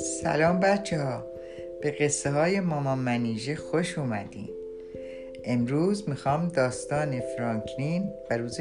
سلام 0.00 0.60
بچه 0.60 0.98
ها 0.98 1.26
به 1.82 1.90
قصه 1.90 2.30
های 2.30 2.60
مامان 2.60 2.98
منیژه 2.98 3.54
خوش 3.56 3.98
اومدین. 3.98 4.48
امروز 5.44 6.08
می‌خوام 6.08 6.48
داستان 6.48 7.20
فرانکلین 7.20 8.12
و 8.30 8.36
روز 8.36 8.60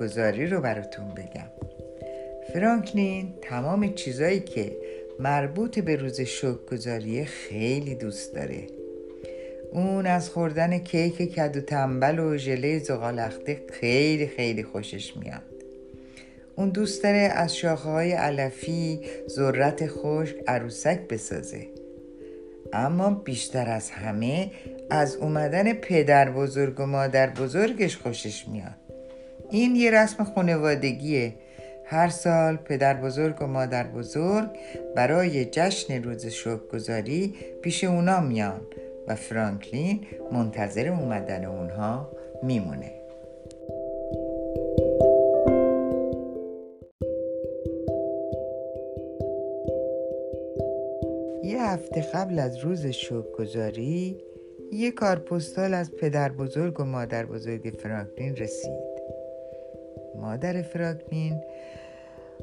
گذاری 0.00 0.46
رو 0.46 0.60
براتون 0.60 1.08
بگم. 1.08 1.50
فرانکلین 2.52 3.34
تمام 3.42 3.94
چیزایی 3.94 4.40
که 4.40 4.76
مربوط 5.20 5.78
به 5.78 5.96
روز 5.96 6.20
گذاری 6.72 7.24
خیلی 7.24 7.94
دوست 7.94 8.34
داره. 8.34 8.66
اون 9.72 10.06
از 10.06 10.30
خوردن 10.30 10.78
کیک 10.78 11.34
کدو 11.34 11.60
تنبل 11.60 12.18
و 12.18 12.36
ژله 12.36 12.78
زغالخته 12.78 13.60
خیلی 13.72 14.26
خیلی 14.26 14.62
خوشش 14.62 15.16
میاد. 15.16 15.53
اون 16.56 16.70
دوست 16.70 17.02
داره 17.02 17.18
از 17.18 17.56
شاخه 17.56 17.88
های 17.88 18.12
علفی 18.12 19.00
ذرت 19.28 19.86
خشک 19.86 20.36
عروسک 20.46 21.00
بسازه. 21.08 21.66
اما 22.72 23.10
بیشتر 23.10 23.70
از 23.70 23.90
همه 23.90 24.50
از 24.90 25.16
اومدن 25.16 25.72
پدر 25.72 26.30
بزرگ 26.30 26.80
و 26.80 26.86
مادر 26.86 27.30
بزرگش 27.30 27.96
خوشش 27.96 28.48
میاد. 28.48 28.74
این 29.50 29.76
یه 29.76 29.90
رسم 29.90 30.24
خانوادگیه. 30.24 31.34
هر 31.86 32.08
سال 32.08 32.56
پدر 32.56 32.94
بزرگ 32.94 33.42
و 33.42 33.46
مادر 33.46 33.86
بزرگ 33.86 34.48
برای 34.96 35.44
جشن 35.44 36.02
روز 36.02 36.46
گذاری 36.72 37.34
پیش 37.62 37.84
اونا 37.84 38.20
میان 38.20 38.60
و 39.08 39.14
فرانکلین 39.14 40.06
منتظر 40.32 40.88
اومدن 40.88 41.44
اونها 41.44 42.10
میمونه. 42.42 43.03
هفته 51.74 52.00
قبل 52.14 52.38
از 52.38 52.58
روز 52.58 52.86
گذاری 53.38 54.18
یه 54.72 54.90
کارپستال 54.90 55.74
از 55.74 55.92
پدر 55.92 56.32
بزرگ 56.32 56.80
و 56.80 56.84
مادر 56.84 57.26
بزرگ 57.26 57.72
فرانکلین 57.82 58.36
رسید. 58.36 58.80
مادر 60.16 60.62
فرانکلین 60.62 61.40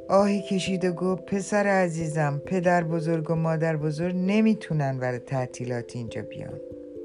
آهی 0.09 0.42
کشید 0.42 0.86
و 0.86 0.92
گفت 0.92 1.26
پسر 1.26 1.68
عزیزم 1.68 2.42
پدر 2.46 2.84
بزرگ 2.84 3.32
و 3.32 3.36
مادر 3.36 3.78
بزرگ 3.78 4.16
نمی‌تونن 4.16 5.00
برای 5.00 5.20
تعطیلات 5.20 5.96
اینجا 5.96 6.22
بیان. 6.22 6.59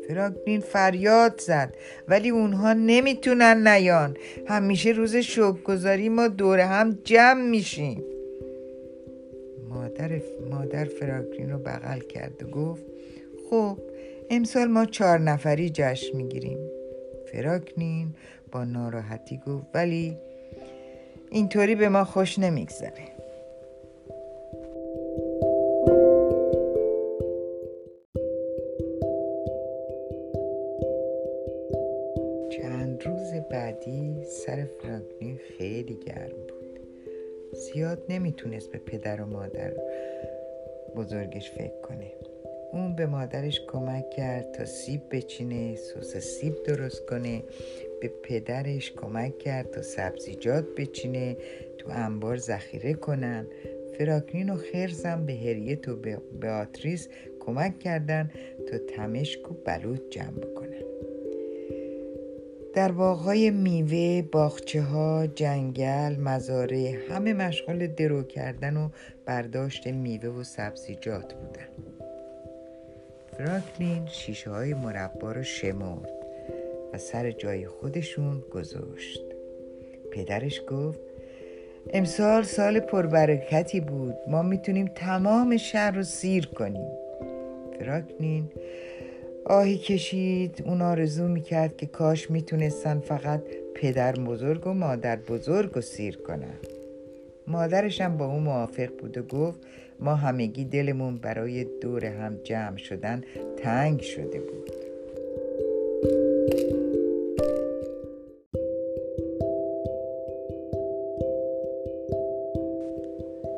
فرانکلین 0.09 0.61
فریاد 0.61 1.41
زد 1.41 1.75
ولی 2.09 2.29
اونها 2.29 2.73
نمی‌تونن 2.73 3.69
نیان. 3.69 4.17
همیشه 4.47 4.91
روز 4.91 5.17
گذاری 5.65 6.09
ما 6.09 6.29
دور 6.29 6.61
هم 6.61 6.99
جمع 7.05 7.43
میشیم. 7.43 8.05
مادر 9.97 10.21
مادر 10.51 10.85
فرانکلین 10.85 11.51
رو 11.51 11.59
بغل 11.59 12.01
کرد 12.01 12.43
و 12.43 12.51
گفت 12.51 12.85
خب 13.51 13.79
امسال 14.31 14.67
ما 14.67 14.85
چهار 14.85 15.19
نفری 15.19 15.71
جشن 15.75 16.17
می‌گیریم. 16.17 16.59
فرانکلین 17.33 18.15
با 18.53 18.65
ناراحتی 18.65 19.41
گفت 19.47 19.67
ولی 19.75 20.17
اینطوری 21.31 21.75
به 21.75 21.89
ما 21.89 22.05
خوش 22.05 22.39
نمیگذره. 22.39 23.17
چند 32.51 33.03
روز 33.07 33.33
بعدی 33.51 34.25
سر 34.25 34.65
فرانکلین 34.83 35.39
خیلی 35.59 35.95
گرم 36.07 36.29
بود. 36.29 36.56
زیاد 37.57 38.03
نمی‌تونست 38.09 38.71
به 38.71 38.79
پدر 38.79 39.21
و 39.21 39.27
مادر 39.27 39.73
بزرگش 40.97 41.51
فکر 41.51 41.81
کنه. 41.83 42.13
اون 42.73 42.97
به 42.97 43.07
مادرش 43.07 43.61
کمک 43.69 44.11
کرد 44.11 44.53
تا 44.53 44.65
سیب 44.65 45.01
بچینه 45.11 45.77
سس 45.77 46.17
سیب 46.17 46.63
درست 46.63 47.07
کنه. 47.07 47.43
به 48.01 48.11
پدرش 48.23 48.93
کمک 48.93 49.39
کرد 49.39 49.71
تا 49.71 49.83
سبزیجات 49.83 50.65
بچینه 50.77 51.37
تو 51.79 51.91
انبار 51.91 52.37
ذخیره 52.37 52.95
کنن. 52.95 53.47
فراکلین 53.99 54.51
و 54.51 54.57
خرزم 54.57 55.27
به 55.27 55.33
هریت 55.33 55.89
و 55.89 55.97
به 56.41 56.51
آتریس 56.51 57.09
کمک 57.41 57.79
کردن 57.79 58.31
تا 58.71 58.79
تمشک 58.79 59.51
و 59.51 59.55
بلوط 59.55 60.01
جمع 60.11 60.55
کنن 60.55 60.76
در 62.77 62.93
باغهای 62.93 63.51
میوه، 63.51 64.23
باخچه 64.23 64.83
ها، 64.83 65.27
جنگل، 65.27 66.17
مزاره 66.17 66.99
همه 67.11 67.33
مشغول 67.33 67.87
درو 67.87 68.23
کردن 68.23 68.77
و 68.77 68.89
برداشت 69.27 69.87
میوه 69.87 70.29
و 70.29 70.43
سبزیجات 70.43 71.35
بودن. 71.35 71.69
فرانکلین 73.39 74.07
شیشه 74.07 74.51
های 74.51 74.75
مربا 74.75 75.33
رو 75.33 75.43
شمرد 75.43 76.11
و 76.93 76.99
سر 76.99 77.31
جای 77.31 77.67
خودشون 77.67 78.41
گذاشت. 78.53 79.23
پدرش 80.13 80.61
گفت 80.71 81.01
امسال 81.93 82.43
سال 82.43 82.81
پربرکتی 82.81 83.81
بود. 83.81 84.15
ما 84.29 84.43
می‌تونیم 84.43 84.91
تمام 84.95 85.57
شهر 85.57 85.91
رو 85.91 86.03
سیر 86.03 86.47
کنیم. 86.47 86.91
فرانکلین 87.79 88.51
آهی 89.49 89.79
کشید 89.79 90.63
اون 90.67 90.83
آرزو 90.83 91.29
می‌کرد 91.29 91.77
که 91.77 91.87
کاش 91.87 92.31
می‌تونستن 92.31 93.01
فقط 93.01 93.43
پدر 93.75 94.13
بزرگ 94.13 94.67
و 94.67 94.73
مادر 94.73 95.17
بزرگ 95.17 95.71
رو 95.75 95.81
سیر 95.81 96.17
کنن. 96.17 96.59
مادرشم 97.47 98.17
با 98.17 98.27
اون 98.27 98.43
موافق 98.43 98.89
بود 98.99 99.19
و 99.19 99.23
گفت 99.23 99.61
ما 100.01 100.15
همگی 100.15 100.65
دلمون 100.65 101.17
برای 101.17 101.67
دور 101.81 102.05
هم 102.05 102.37
جمع 102.45 102.77
شدن 102.77 103.23
تنگ 103.57 104.01
شده 104.01 104.41
بود. 104.41 104.71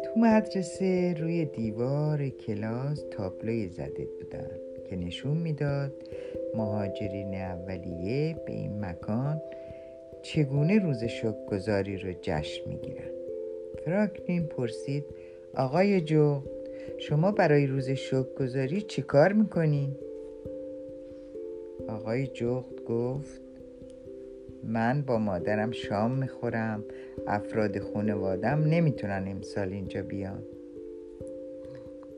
تو 0.04 0.20
مدرسه 0.20 1.14
روی 1.18 1.44
دیوار 1.44 2.28
کلاس 2.28 3.04
تابلوی 3.10 3.68
زده 3.68 4.06
بودن. 4.18 4.67
که 4.90 4.96
نشون 4.96 5.36
می‌داد 5.36 5.92
مهاجرین 6.54 7.34
اولیه 7.34 8.36
به 8.46 8.52
این 8.52 8.84
مکان 8.84 9.42
چگونه 10.22 10.78
روز 10.78 11.04
گذاری 11.50 11.96
رو 11.96 12.12
جشن 12.22 12.68
می‌گیرن 12.68 13.10
فرانکلین 13.84 14.46
پرسید 14.46 15.04
آقای 15.54 16.00
جو 16.00 16.42
شما 16.98 17.32
برای 17.32 17.66
روز 17.66 17.90
گذاری 18.38 18.80
چی 18.80 19.02
کار 19.02 19.32
می‌کنین؟ 19.32 19.96
آقای 21.88 22.26
جغد 22.26 22.84
گفت 22.84 23.40
من 24.64 25.02
با 25.02 25.18
مادرم 25.18 25.70
شام 25.70 26.18
می‌خورم 26.18 26.84
افراد 27.26 27.78
خانوادم 27.78 28.64
نمی‌تونن 28.64 29.24
امسال 29.28 29.72
اینجا 29.72 30.02
بیان 30.02 30.42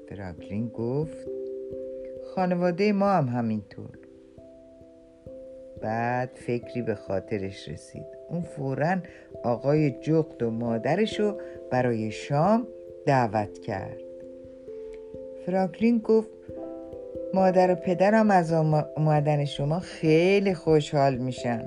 فرانکلین 0.08 0.68
گفت 0.68 1.29
خانواده 2.34 2.92
ما 2.92 3.10
هم 3.10 3.28
همینطور. 3.28 3.98
بعد 5.82 6.30
فکری 6.34 6.82
به 6.82 6.94
خاطرش 6.94 7.68
رسید. 7.68 8.06
اون 8.28 8.40
فورا 8.40 8.96
آقای 9.44 9.90
جغد 9.90 10.42
و 10.42 10.50
مادرش 10.50 11.20
رو 11.20 11.40
برای 11.70 12.10
شام 12.10 12.66
دعوت 13.06 13.58
کرد. 13.58 14.00
فرانکلین 15.46 15.98
گفت 15.98 16.30
مادر 17.34 17.72
و 17.72 17.74
پدرم 17.74 18.30
از 18.30 18.52
اومدن 18.52 19.44
شما 19.44 19.78
خیلی 19.78 20.54
خوشحال 20.54 21.16
میشن. 21.16 21.64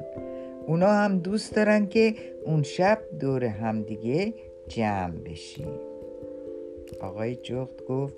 اونا 0.67 0.87
هم 0.87 1.19
دوست 1.19 1.55
دارن 1.55 1.87
که 1.87 2.13
اون 2.45 2.63
شب 2.63 2.99
دور 3.19 3.43
همدیگه 3.43 4.33
جمع 4.67 5.17
بشیم. 5.25 5.71
آقای 7.01 7.35
جغد 7.35 7.85
گفت 7.85 8.15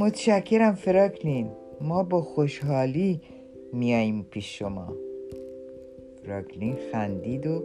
متشکرم 0.00 0.74
فراکلین. 0.74 1.50
ما 1.80 2.02
با 2.02 2.20
خوشحالی 2.20 3.20
میاییم 3.72 4.26
پیش 4.30 4.58
شما. 4.58 4.96
فراکلین 6.22 6.76
خندید 6.92 7.46
و 7.46 7.62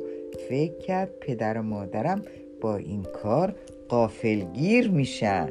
فکر 0.50 0.78
کرد 0.78 1.20
پدر 1.20 1.58
و 1.58 1.62
مادرم 1.62 2.22
با 2.62 2.76
این 2.78 3.04
کار 3.04 3.56
قافلگیر 3.90 4.92
میشن. 4.92 5.50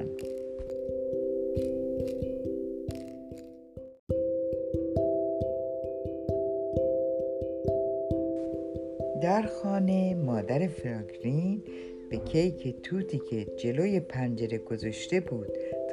در 9.23 9.43
خانه 9.43 10.15
مادر 10.15 10.67
فرانکلین 10.67 11.63
به 12.11 12.17
کیک 12.17 12.83
توتی 12.83 13.19
که 13.19 13.45
جلوی 13.45 14.01
پنجره 14.01 14.59
گذاشته 14.59 15.21
بود 15.21 15.49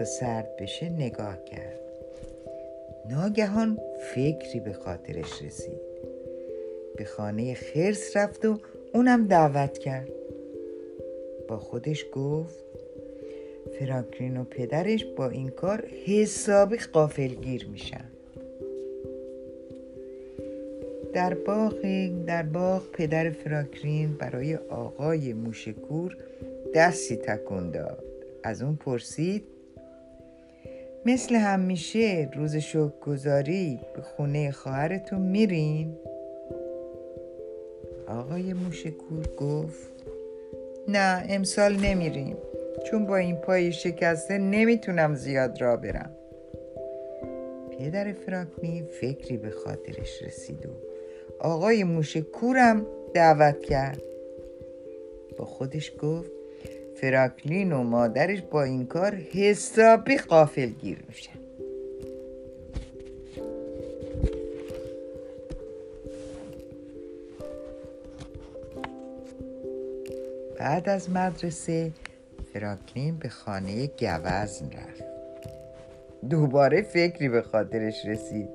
سرد 0.06 0.58
بشه 0.58 0.90
نگاه 0.90 1.44
کرد. 1.44 1.80
ناگهان 3.10 3.80
فکری 4.16 4.60
به 4.60 4.74
خاطرش 4.74 5.42
رسید. 5.42 5.80
به 6.98 7.06
خانه 7.06 7.54
خرس 7.54 8.18
رفت 8.18 8.46
و 8.46 8.60
اونم 8.94 9.28
دعوت 9.28 9.78
کرد. 9.78 10.10
با 11.48 11.58
خودش 11.58 12.06
گفت 12.14 12.66
فراکرین 13.80 14.38
و 14.38 14.44
پدرش 14.44 15.06
با 15.06 15.30
این 15.30 15.50
کار 15.50 15.86
حسابی 16.06 16.78
قافلگیر 16.78 17.68
میشن. 17.72 18.06
در 21.14 21.34
باغ 21.34 21.76
در 22.28 22.44
باغ 22.44 22.92
پدر 22.92 23.30
فراکرین 23.30 24.14
برای 24.14 24.56
آقای 24.56 25.34
موشکور 25.34 26.18
دستی 26.76 27.16
تکون 27.16 27.72
داد. 27.72 28.04
از 28.44 28.62
اون 28.62 28.76
پرسید 28.76 29.44
مثل 31.10 31.36
همیشه 31.36 32.30
روز 32.34 32.56
شک 32.56 33.00
گذاری 33.02 33.80
به 33.96 34.02
خونه 34.02 34.52
خواهرتون 34.52 35.22
میرین؟ 35.22 35.98
آقای 38.08 38.54
موشکور 38.54 39.28
گفت 39.38 39.92
نه 40.88 41.26
امسال 41.30 41.76
نمیریم 41.76 42.38
چون 42.86 43.06
با 43.06 43.18
این 43.18 43.36
پای 43.36 43.72
شکسته 43.72 44.38
نمی‌تونم 44.38 45.16
زیاد 45.16 45.62
را 45.62 45.78
برم 45.78 46.12
پدر 47.72 48.14
فراکنی 48.14 48.84
فکری 49.02 49.38
به 49.38 49.50
خاطرش 49.50 50.24
رسید 50.24 50.66
و 50.66 50.70
آقای 51.40 51.84
موشکورم 51.84 52.86
دعوت 53.14 53.62
کرد 53.62 54.02
با 55.38 55.46
خودش 55.46 55.92
گفت 56.02 56.39
فراکلین 57.02 57.74
و 57.74 57.84
مادرش 57.84 58.42
با 58.42 58.64
این 58.64 58.86
کار 58.86 59.16
حسابی 59.16 60.18
قافل 60.18 60.66
گیر 60.66 60.98
میشن. 61.08 61.40
بعد 70.60 70.90
از 70.90 71.10
مدرسه 71.10 71.92
فراکلین 72.54 73.18
به 73.18 73.30
خانه 73.30 73.88
گوزن 73.88 74.70
رفت. 74.72 75.04
دوباره 76.30 76.82
فکری 76.82 77.30
به 77.30 77.42
خاطرش 77.42 78.06
رسید. 78.06 78.50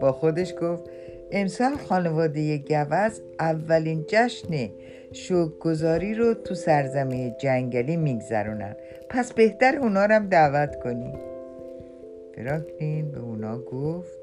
با 0.00 0.12
خودش 0.12 0.54
گفت 0.60 0.90
امسال 1.32 1.76
خانواده 1.76 2.58
گوز 2.58 3.20
اولین 3.40 4.04
جشن 4.08 4.70
شوکگذاری 5.12 6.14
رو 6.14 6.34
تو 6.34 6.54
سرزمین 6.54 7.34
جنگلی 7.40 7.96
میگذرونن. 7.96 8.76
پس 9.08 9.32
بهتر 9.32 9.76
اونا 9.76 10.06
رو 10.06 10.14
هم 10.14 10.28
دعوت 10.28 10.80
کنی 10.80 11.12
فراکلین 12.36 13.10
به 13.10 13.20
اونا 13.20 13.58
گفت 13.58 14.18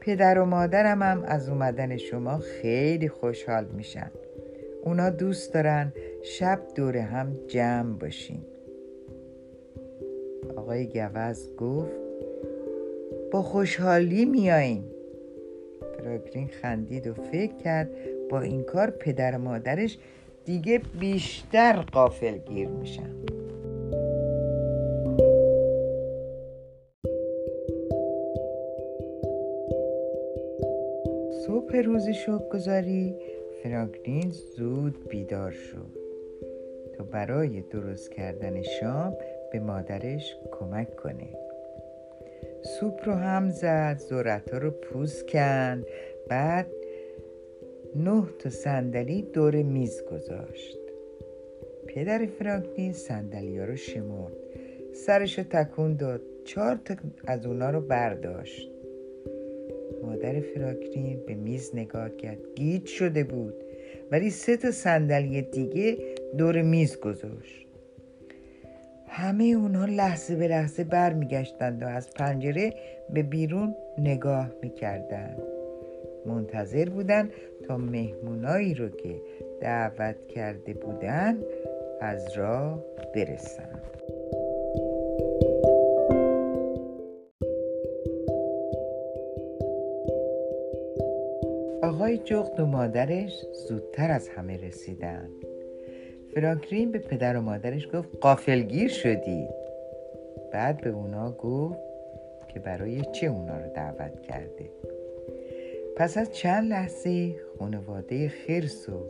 پدر 0.00 0.38
و 0.38 0.44
مادرم 0.44 1.02
هم 1.02 1.22
از 1.26 1.48
اومدن 1.48 1.96
شما 1.96 2.38
خیلی 2.38 3.08
خوشحال 3.08 3.64
میشن. 3.64 4.10
اونا 4.84 5.10
دوست 5.10 5.54
دارن 5.54 5.92
شب 6.22 6.60
دور 6.74 6.96
هم 6.96 7.36
جمع 7.46 7.98
باشیم 7.98 8.46
آقای 10.56 10.86
گوز 10.86 11.56
گفت 11.56 11.92
با 13.32 13.42
خوشحالی 13.42 14.24
میاییم 14.24 14.91
فراکلین 16.02 16.48
خندید 16.48 17.06
و 17.06 17.14
فکر 17.14 17.56
کرد 17.56 17.90
با 18.30 18.40
این 18.40 18.62
کار 18.62 18.90
پدر 18.90 19.36
و 19.36 19.38
مادرش 19.38 19.98
دیگه 20.44 20.80
بیشتر 21.00 21.72
قافل 21.92 22.38
گیر 22.38 22.68
میشن. 22.68 23.10
صبح 31.46 31.76
روز 31.76 32.08
شک 32.08 32.48
گذاری 32.52 33.14
فرانکلین 33.62 34.30
زود 34.30 35.08
بیدار 35.08 35.50
شد. 35.50 35.98
تا 36.96 37.04
برای 37.04 37.60
درست 37.60 38.10
کردن 38.10 38.62
شام 38.62 39.16
به 39.52 39.60
مادرش 39.60 40.36
کمک 40.52 40.96
کنه. 40.96 41.28
سوپ 42.62 43.08
رو 43.08 43.12
هم 43.12 43.50
زد 43.50 43.98
ذرت 43.98 44.50
ها 44.50 44.58
رو 44.58 44.70
پوست 44.70 45.26
کند 45.26 45.86
بعد 46.28 46.66
نه 47.96 48.24
تا 48.38 48.50
صندلی 48.50 49.22
دور 49.22 49.62
میز 49.62 50.02
گذاشت. 50.04 50.78
پدر 51.86 52.26
فرانکلین 52.26 52.92
صندلی 52.92 53.58
ها 53.58 53.64
رو 53.64 53.76
شمرد. 53.76 54.32
سرش 54.92 55.38
رو 55.38 55.44
تکون 55.44 55.96
داد. 55.96 56.20
چهار 56.44 56.80
تا 56.84 56.94
از 57.26 57.46
اونا 57.46 57.70
رو 57.70 57.80
برداشت. 57.80 58.70
مادر 60.02 60.40
فراکرین 60.40 61.20
به 61.26 61.34
میز 61.34 61.70
نگاه 61.74 62.16
کرد. 62.16 62.38
گیج 62.56 62.86
شده 62.86 63.24
بود. 63.24 63.54
ولی 64.10 64.30
سه 64.30 64.56
تا 64.56 64.70
صندلی 64.70 65.42
دیگه 65.42 65.98
دور 66.38 66.62
میز 66.62 67.00
گذاشت. 67.00 67.66
همه 69.14 69.44
اونها 69.44 69.84
لحظه 69.84 70.36
به 70.36 70.48
لحظه 70.48 70.84
برمیگشتند 70.84 71.82
و 71.82 71.86
از 71.86 72.10
پنجره 72.10 72.74
به 73.10 73.22
بیرون 73.22 73.76
نگاه 73.98 74.50
می‌کردند. 74.62 75.42
منتظر 76.26 76.88
بودن 76.88 77.30
تا 77.68 77.76
مهمونایی 77.76 78.74
رو 78.74 78.88
که 78.88 79.20
دعوت 79.60 80.28
کرده 80.28 80.74
بودن 80.74 81.38
از 82.00 82.38
راه 82.38 82.84
برسن 83.14 83.80
آقای 91.82 92.18
جغد 92.18 92.60
و 92.60 92.66
مادرش 92.66 93.44
زودتر 93.68 94.10
از 94.10 94.28
همه 94.28 94.56
رسیدن 94.56 95.28
فرانکرین 96.34 96.92
به 96.92 96.98
پدر 96.98 97.36
و 97.36 97.40
مادرش 97.40 97.88
گفت 97.94 98.08
قافلگیر 98.20 98.88
شدی. 98.88 99.48
بعد 100.52 100.80
به 100.80 100.90
اونا 100.90 101.32
گفت 101.32 101.78
که 102.48 102.60
برای 102.60 103.02
چه 103.12 103.26
اونا 103.26 103.58
رو 103.58 103.72
دعوت 103.74 104.22
کرده. 104.22 104.70
پس 105.96 106.18
از 106.18 106.32
چند 106.32 106.70
لحظه 106.70 107.34
خانواده 107.58 108.28
خرس 108.28 108.88
و 108.88 109.06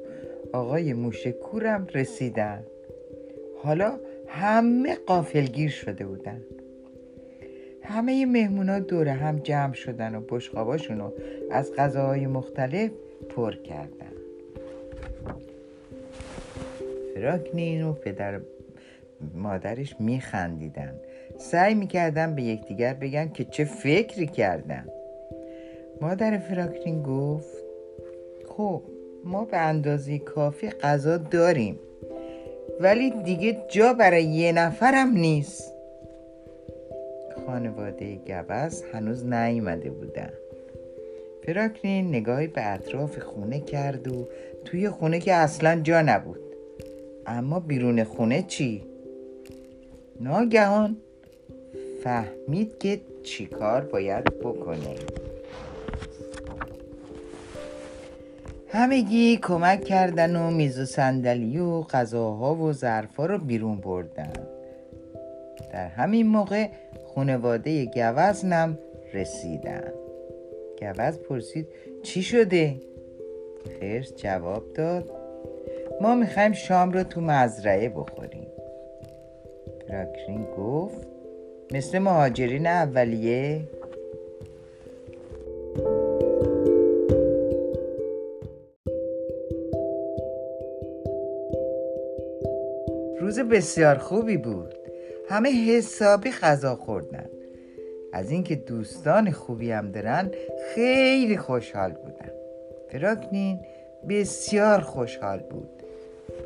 آقای 0.53 0.93
موشکورم 0.93 1.87
رسیدن. 1.95 2.65
حالا 3.63 3.99
همه 4.29 4.95
قافلگیر 4.95 5.71
شده 5.71 6.07
بودن. 6.07 6.41
همه 7.83 8.27
مهمونا 8.27 8.79
دور 8.79 9.09
هم 9.09 9.39
جمع 9.39 9.73
شدن 9.75 10.15
و 10.15 10.21
بشقاباشون 10.29 10.99
رو 10.99 11.13
از 11.51 11.73
غذاهای 11.73 12.27
مختلف 12.27 12.91
پر 13.29 13.55
کردن. 13.55 14.12
فراکنین 17.15 17.85
و 17.85 17.93
پدر 17.93 18.41
مادرش 19.35 19.97
میخندیدن. 20.01 21.01
سعی 21.39 21.75
می‌کردن 21.75 22.35
به 22.35 22.43
یکدیگر 22.43 22.95
بگن 22.95 23.29
که 23.29 23.45
چه 23.45 23.65
فکری 23.65 24.27
کردن. 24.27 24.89
مادر 26.01 26.39
فراکرین 26.39 27.03
گفت 27.03 27.57
خب 28.49 28.83
ما 29.25 29.45
به 29.45 29.57
اندازه 29.57 30.19
کافی 30.19 30.71
غذا 30.71 31.17
داریم 31.17 31.79
ولی 32.81 33.11
دیگه 33.11 33.57
جا 33.69 33.93
برای 33.93 34.25
یه 34.25 34.53
نفرم 34.53 35.13
نیست. 35.13 35.75
خانواده 37.47 38.15
گبس 38.15 38.83
هنوز 38.93 39.27
نیامده 39.27 39.91
بودن. 39.91 40.33
فراکرین 41.47 42.09
نگاهی 42.09 42.47
به 42.47 42.67
اطراف 42.67 43.19
خونه 43.19 43.61
کرد 43.61 44.09
و 44.09 44.29
توی 44.65 44.89
خونه 44.89 45.21
که 45.21 45.35
اصلا 45.35 45.81
جا 45.81 46.03
نبود. 46.03 46.52
اما 47.27 47.61
بیرون 47.61 48.05
خونه 48.05 48.43
چی؟ 48.43 48.83
ناگهان 50.21 50.97
فهمید 52.05 52.79
که 52.79 53.01
چیکار 53.23 53.81
باید 53.81 54.25
بکنه 54.25 54.97
همگی 58.69 59.37
کمک 59.37 59.85
کردن 59.85 60.37
و 60.37 60.51
میز 60.51 60.79
و 60.79 60.85
صندلی 60.85 61.59
و 61.59 61.81
غذاها 61.83 62.55
و 62.55 62.73
ظرفا 62.73 63.27
رو 63.27 63.39
بیرون 63.39 63.77
بردن 63.77 64.33
در 65.73 65.89
همین 65.89 66.27
موقع 66.27 66.69
خانواده 67.15 67.85
گوزنم 67.85 68.79
رسیدن 69.15 69.93
گوز 70.81 71.19
پرسید 71.19 71.69
چی 72.03 72.23
شده؟ 72.23 72.77
خرس 73.81 74.15
جواب 74.17 74.73
داد 74.73 75.22
ما 76.03 76.15
می‌خوایم 76.15 76.53
شام 76.53 76.93
رو 76.93 77.03
تو 77.03 77.21
مزرعه 77.21 77.89
بخوریم. 77.89 78.47
راکرین 79.89 80.47
گفت 80.59 81.09
مثل 81.73 81.99
مهاجرین 81.99 82.67
اولیه. 82.67 83.61
روز 93.21 93.41
بسیار 93.41 93.99
خوبی 93.99 94.37
بود. 94.37 94.75
همه 95.29 95.51
حسابی 95.51 96.31
غذا 96.31 96.77
خوردن. 96.77 97.31
از 98.13 98.31
اینکه 98.31 98.55
دوستان 98.55 99.31
خوبی 99.31 99.71
هم 99.71 99.93
دارن 99.93 100.31
خیلی 100.75 101.37
خوشحال 101.37 101.93
بودن. 101.93 102.31
فراکنین 102.89 103.61
بسیار 104.09 104.81
خوشحال 104.81 105.39
بود. 105.39 105.82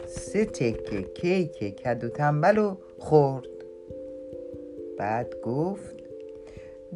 سه 0.07 0.45
تکه 0.45 1.03
کیک 1.03 1.83
کدو 1.83 2.09
تنبل 2.09 2.59
و 2.59 2.77
خورد. 2.99 3.49
بعد 4.99 5.41
گفت 5.41 5.97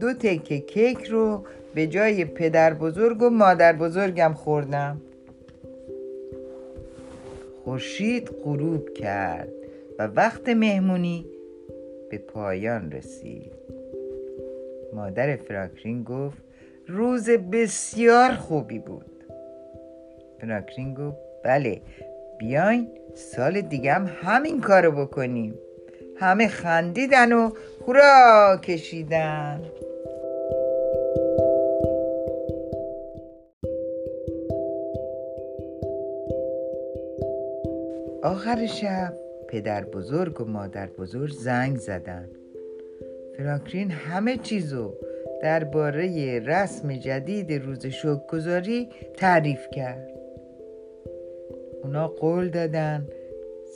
دو 0.00 0.12
تکه 0.12 0.58
کیک 0.58 1.04
رو 1.04 1.44
به 1.74 1.86
جای 1.86 2.24
پدر 2.24 2.74
بزرگ 2.74 3.22
و 3.22 3.30
مادر 3.30 3.72
بزرگم 3.72 4.32
خوردم. 4.32 5.00
خورشید 7.64 8.30
غروب 8.44 8.92
کرد 8.92 9.52
و 9.98 10.06
وقت 10.06 10.48
مهمونی 10.48 11.26
به 12.10 12.18
پایان 12.18 12.92
رسید. 12.92 13.52
مادر 14.92 15.36
فرانکلین 15.36 16.02
گفت 16.02 16.38
روز 16.86 17.30
بسیار 17.30 18.30
خوبی 18.30 18.78
بود. 18.78 19.24
فرانکلین 20.40 20.94
گفت 20.94 21.18
بله 21.44 21.80
بیاین 22.40 22.88
سال 23.14 23.60
دیگه 23.60 23.92
هم 23.92 24.10
همین 24.22 24.60
کارو 24.60 24.92
بکنیم. 24.92 25.58
همه 26.16 26.48
خندیدن 26.48 27.32
و 27.32 27.50
هورا 27.86 28.60
کشیدن. 28.62 29.62
آخر 38.22 38.66
شب 38.66 39.14
پدر 39.48 39.84
بزرگ 39.84 40.40
و 40.40 40.44
مادر 40.44 40.86
بزرگ 40.86 41.30
زنگ 41.30 41.76
زدن. 41.76 42.28
فرانکلین 43.36 43.90
همه 43.90 44.36
چیزو 44.36 44.94
درباره 45.42 46.38
رسم 46.38 46.96
جدید 46.96 47.52
روز 47.52 47.86
شکرگزاری 47.86 48.88
تعریف 49.16 49.68
کرد. 49.72 50.19
اونا 51.82 52.08
قول 52.08 52.48
دادن. 52.48 53.08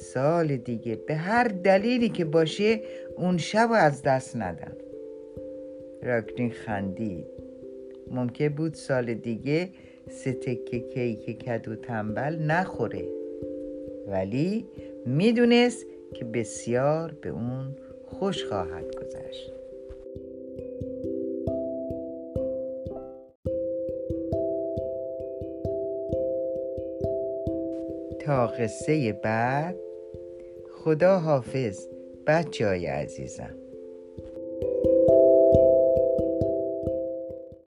سال 0.00 0.56
دیگه. 0.56 0.96
به 0.96 1.14
هر 1.14 1.44
دلیلی 1.48 2.08
که 2.08 2.24
باشه 2.24 2.80
اون 3.16 3.38
شب 3.38 3.68
از 3.74 4.02
دست 4.02 4.36
ندن. 4.36 4.76
راکلین 6.02 6.50
خندید. 6.50 7.26
ممکن 8.10 8.48
بود 8.48 8.74
سال 8.74 9.14
دیگه 9.14 9.68
سه 10.10 10.32
تکه 10.32 10.80
کیک 10.80 11.44
کدو 11.44 11.76
تنبل 11.76 12.38
نخوره. 12.38 13.08
ولی 14.08 14.66
می‌دونست 15.06 15.86
که 16.14 16.24
بسیار 16.24 17.14
به 17.20 17.28
اون 17.28 17.76
خوش 18.06 18.44
خواهد 18.44 18.96
گذشت. 18.96 19.52
تا 28.24 28.46
قصه 28.46 29.12
بعد. 29.12 29.76
خدا 30.70 31.18
حافظ 31.18 31.88
بچه 32.26 32.66
های 32.66 32.86
عزیزم. 32.86 33.63